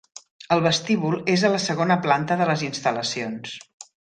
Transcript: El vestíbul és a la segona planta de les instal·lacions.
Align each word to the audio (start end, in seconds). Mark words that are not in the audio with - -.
El 0.55 0.63
vestíbul 0.67 1.17
és 1.35 1.45
a 1.45 1.51
la 1.57 1.61
segona 1.67 1.99
planta 2.07 2.41
de 2.43 2.51
les 2.53 2.67
instal·lacions. 2.71 3.57